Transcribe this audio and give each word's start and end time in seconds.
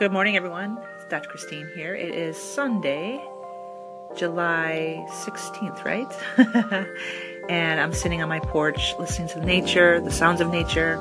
Good 0.00 0.12
morning, 0.12 0.34
everyone. 0.34 0.78
It's 0.96 1.04
Dr. 1.10 1.28
Christine 1.28 1.68
here. 1.74 1.94
It 1.94 2.14
is 2.14 2.34
Sunday, 2.34 3.22
July 4.16 5.04
16th, 5.10 5.84
right? 5.84 6.10
and 7.50 7.78
I'm 7.78 7.92
sitting 7.92 8.22
on 8.22 8.28
my 8.30 8.40
porch 8.40 8.94
listening 8.98 9.28
to 9.28 9.44
nature, 9.44 10.00
the 10.00 10.10
sounds 10.10 10.40
of 10.40 10.48
nature, 10.48 10.96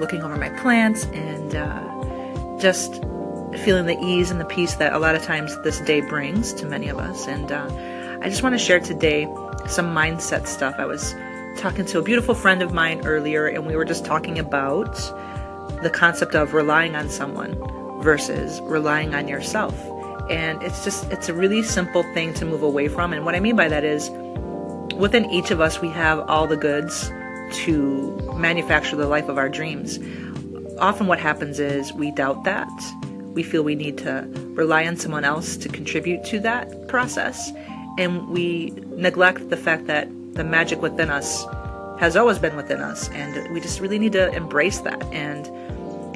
looking 0.00 0.22
over 0.22 0.36
my 0.36 0.48
plants, 0.58 1.04
and 1.12 1.54
uh, 1.54 2.58
just 2.58 2.94
feeling 3.64 3.86
the 3.86 3.96
ease 4.02 4.32
and 4.32 4.40
the 4.40 4.44
peace 4.44 4.74
that 4.74 4.92
a 4.92 4.98
lot 4.98 5.14
of 5.14 5.22
times 5.22 5.56
this 5.62 5.78
day 5.82 6.00
brings 6.00 6.52
to 6.54 6.66
many 6.66 6.88
of 6.88 6.98
us. 6.98 7.28
And 7.28 7.52
uh, 7.52 7.70
I 8.22 8.28
just 8.28 8.42
want 8.42 8.56
to 8.56 8.58
share 8.58 8.80
today 8.80 9.26
some 9.68 9.94
mindset 9.94 10.48
stuff. 10.48 10.74
I 10.78 10.84
was 10.84 11.14
talking 11.58 11.86
to 11.86 12.00
a 12.00 12.02
beautiful 12.02 12.34
friend 12.34 12.60
of 12.60 12.72
mine 12.72 13.06
earlier, 13.06 13.46
and 13.46 13.68
we 13.68 13.76
were 13.76 13.84
just 13.84 14.04
talking 14.04 14.36
about 14.36 14.96
the 15.84 15.90
concept 15.90 16.34
of 16.34 16.54
relying 16.54 16.96
on 16.96 17.08
someone 17.08 17.75
versus 18.02 18.60
relying 18.62 19.14
on 19.14 19.28
yourself. 19.28 19.74
And 20.30 20.62
it's 20.62 20.84
just, 20.84 21.10
it's 21.10 21.28
a 21.28 21.34
really 21.34 21.62
simple 21.62 22.02
thing 22.14 22.34
to 22.34 22.44
move 22.44 22.62
away 22.62 22.88
from. 22.88 23.12
And 23.12 23.24
what 23.24 23.34
I 23.34 23.40
mean 23.40 23.56
by 23.56 23.68
that 23.68 23.84
is 23.84 24.10
within 24.96 25.30
each 25.30 25.50
of 25.50 25.60
us, 25.60 25.80
we 25.80 25.88
have 25.90 26.20
all 26.28 26.46
the 26.46 26.56
goods 26.56 27.10
to 27.52 28.34
manufacture 28.36 28.96
the 28.96 29.06
life 29.06 29.28
of 29.28 29.38
our 29.38 29.48
dreams. 29.48 29.98
Often, 30.78 31.06
what 31.06 31.18
happens 31.18 31.60
is 31.60 31.92
we 31.92 32.10
doubt 32.10 32.44
that. 32.44 32.68
We 33.32 33.42
feel 33.42 33.62
we 33.62 33.74
need 33.74 33.98
to 33.98 34.28
rely 34.54 34.86
on 34.86 34.96
someone 34.96 35.24
else 35.24 35.56
to 35.58 35.68
contribute 35.68 36.24
to 36.24 36.40
that 36.40 36.88
process. 36.88 37.52
And 37.98 38.28
we 38.28 38.70
neglect 38.88 39.48
the 39.48 39.56
fact 39.56 39.86
that 39.86 40.08
the 40.34 40.44
magic 40.44 40.82
within 40.82 41.08
us 41.08 41.44
has 41.98 42.16
always 42.16 42.38
been 42.38 42.56
within 42.56 42.80
us. 42.80 43.08
And 43.10 43.52
we 43.54 43.60
just 43.60 43.80
really 43.80 43.98
need 43.98 44.12
to 44.12 44.30
embrace 44.34 44.80
that. 44.80 45.02
And 45.12 45.46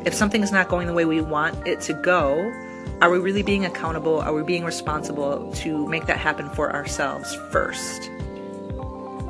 if 0.05 0.15
something 0.15 0.43
is 0.43 0.53
not 0.53 0.69
going 0.69 0.87
the 0.87 0.93
way 0.93 1.05
we 1.05 1.21
want 1.21 1.67
it 1.67 1.81
to 1.83 1.93
go, 1.93 2.53
are 3.01 3.11
we 3.11 3.19
really 3.19 3.43
being 3.43 3.65
accountable? 3.65 4.21
Are 4.21 4.33
we 4.33 4.43
being 4.43 4.65
responsible 4.65 5.53
to 5.57 5.87
make 5.87 6.07
that 6.07 6.19
happen 6.19 6.51
for 6.51 6.73
ourselves 6.73 7.35
first? 7.51 8.11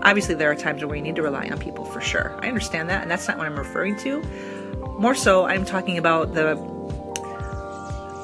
Obviously, 0.03 0.35
there 0.35 0.51
are 0.51 0.57
times 0.57 0.83
where 0.83 0.89
we 0.89 1.01
need 1.01 1.17
to 1.17 1.23
rely 1.23 1.49
on 1.49 1.59
people 1.59 1.85
for 1.85 2.01
sure. 2.01 2.39
I 2.43 2.49
understand 2.49 2.89
that, 2.89 3.03
and 3.03 3.11
that's 3.11 3.29
not 3.29 3.37
what 3.37 3.47
I'm 3.47 3.59
referring 3.59 3.97
to. 3.99 4.23
More 4.99 5.15
so, 5.15 5.45
I'm 5.45 5.65
talking 5.65 5.99
about 5.99 6.35
the 6.35 6.55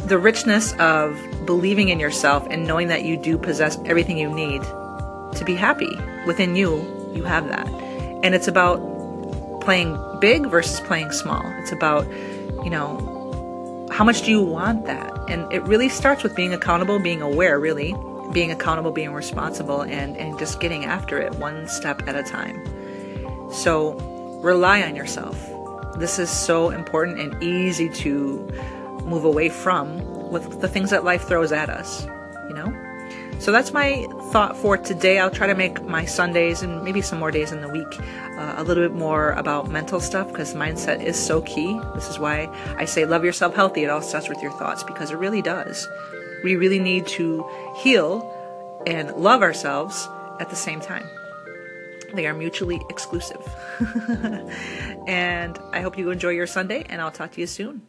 the 0.07 0.19
richness 0.19 0.73
of 0.75 1.21
believing 1.47 1.89
in 1.89 1.99
yourself 1.99 2.47
and 2.49 2.65
knowing 2.65 2.87
that 2.89 3.05
you 3.05 3.17
do 3.17 3.37
possess 3.37 3.77
everything 3.87 4.17
you 4.17 4.33
need 4.33 4.63
to 4.63 5.43
be 5.45 5.55
happy. 5.57 5.99
Within 6.27 6.55
you, 6.55 6.77
you 7.13 7.25
have 7.25 7.49
that. 7.49 7.67
And 8.23 8.35
it's 8.35 8.47
about 8.47 9.61
playing 9.63 9.99
big 10.21 10.47
versus 10.47 10.81
playing 10.81 11.11
small. 11.11 11.43
It's 11.59 11.73
about 11.73 12.07
you 12.65 12.71
know, 12.71 13.89
how 13.91 14.05
much 14.05 14.23
do 14.23 14.31
you 14.31 14.43
want 14.43 14.87
that? 14.87 15.13
And 15.29 15.51
it 15.53 15.63
really 15.63 15.89
starts 15.89 16.23
with 16.23 16.35
being 16.35 16.53
accountable, 16.53 16.99
being 16.99 17.23
aware, 17.23 17.59
really, 17.59 17.95
being 18.33 18.51
accountable, 18.51 18.91
being 18.91 19.13
responsible, 19.13 19.83
and, 19.83 20.17
and 20.17 20.39
just 20.39 20.61
getting 20.61 20.85
after 20.85 21.19
it 21.19 21.35
one 21.37 21.69
step 21.69 22.07
at 22.07 22.15
a 22.15 22.23
time. 22.23 22.63
So 23.53 23.95
rely 24.43 24.83
on 24.83 24.97
yourself. 24.97 25.39
This 25.99 26.19
is 26.19 26.31
so 26.31 26.71
important 26.71 27.19
and 27.19 27.43
easy 27.43 27.89
to 27.89 28.47
move 29.05 29.25
away 29.25 29.49
from 29.49 30.31
with 30.31 30.61
the 30.61 30.69
things 30.69 30.91
that 30.91 31.05
life 31.05 31.27
throws 31.27 31.53
at 31.53 31.71
us, 31.71 32.05
you 32.49 32.55
know? 32.55 32.86
So 33.39 33.53
that's 33.53 33.73
my 33.73 34.07
thought 34.33 34.57
for 34.57 34.77
today. 34.77 35.19
I'll 35.19 35.31
try 35.31 35.47
to 35.47 35.55
make 35.55 35.83
my 35.85 36.05
Sundays 36.05 36.63
and 36.63 36.83
maybe 36.83 37.01
some 37.01 37.19
more 37.19 37.31
days 37.31 37.53
in 37.53 37.61
the 37.61 37.69
week 37.69 38.01
uh, 38.39 38.55
a 38.57 38.65
little 38.65 38.83
bit 38.83 38.97
more 38.97 39.33
about 39.33 39.71
mental 39.71 40.01
stuff 40.01 40.29
because 40.29 40.55
mindset 40.55 41.03
is 41.03 41.17
so 41.17 41.43
key. 41.43 41.79
This 41.95 42.09
is 42.09 42.19
why 42.19 42.49
I 42.77 42.85
say 42.87 43.05
love 43.05 43.25
yourself 43.25 43.55
healthy. 43.55 43.85
It 43.85 43.91
all 43.91 44.03
starts 44.03 44.29
with 44.29 44.43
your 44.43 44.53
thoughts 44.53 44.83
because 44.83 45.11
it 45.11 45.17
really 45.17 45.43
does. 45.43 45.87
We 46.43 46.57
really 46.57 46.79
need 46.79 47.07
to 47.09 47.47
heal 47.77 48.33
and 48.87 49.13
love 49.13 49.43
ourselves 49.43 50.09
at 50.41 50.51
the 50.51 50.57
same 50.57 50.81
time. 50.81 51.07
They 52.15 52.27
are 52.27 52.35
mutually 52.35 52.81
exclusive. 52.89 53.43
and 55.07 55.59
I 55.73 55.81
hope 55.81 55.99
you 55.99 56.11
enjoy 56.11 56.31
your 56.31 56.47
Sunday, 56.47 56.85
and 56.89 57.01
I'll 57.01 57.11
talk 57.11 57.33
to 57.33 57.41
you 57.41 57.47
soon. 57.47 57.83